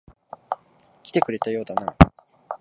[1.03, 1.93] 来てくれたようだな。